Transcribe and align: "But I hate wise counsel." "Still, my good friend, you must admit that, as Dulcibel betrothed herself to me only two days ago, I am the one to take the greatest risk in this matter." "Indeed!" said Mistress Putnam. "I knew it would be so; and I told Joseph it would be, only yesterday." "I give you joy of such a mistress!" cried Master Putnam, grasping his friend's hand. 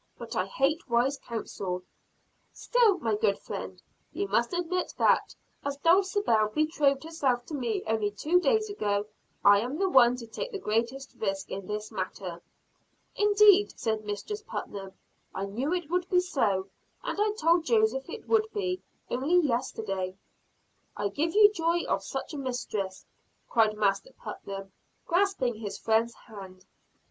"But 0.17 0.35
I 0.35 0.47
hate 0.47 0.89
wise 0.89 1.19
counsel." 1.19 1.83
"Still, 2.51 2.97
my 2.97 3.13
good 3.15 3.37
friend, 3.37 3.79
you 4.11 4.27
must 4.27 4.51
admit 4.51 4.91
that, 4.97 5.35
as 5.63 5.77
Dulcibel 5.77 6.47
betrothed 6.55 7.03
herself 7.03 7.45
to 7.45 7.53
me 7.53 7.83
only 7.85 8.09
two 8.09 8.39
days 8.39 8.67
ago, 8.67 9.05
I 9.45 9.59
am 9.59 9.77
the 9.77 9.87
one 9.87 10.15
to 10.15 10.25
take 10.25 10.51
the 10.51 10.57
greatest 10.57 11.13
risk 11.19 11.51
in 11.51 11.67
this 11.67 11.91
matter." 11.91 12.41
"Indeed!" 13.15 13.77
said 13.79 14.03
Mistress 14.03 14.41
Putnam. 14.41 14.93
"I 15.35 15.45
knew 15.45 15.71
it 15.71 15.91
would 15.91 16.09
be 16.09 16.19
so; 16.19 16.67
and 17.03 17.19
I 17.21 17.33
told 17.39 17.65
Joseph 17.65 18.09
it 18.09 18.27
would 18.27 18.47
be, 18.55 18.81
only 19.11 19.35
yesterday." 19.35 20.17
"I 20.97 21.09
give 21.09 21.35
you 21.35 21.53
joy 21.53 21.83
of 21.83 22.03
such 22.03 22.33
a 22.33 22.39
mistress!" 22.39 23.05
cried 23.47 23.77
Master 23.77 24.13
Putnam, 24.17 24.71
grasping 25.05 25.57
his 25.59 25.77
friend's 25.77 26.15
hand. 26.15 26.65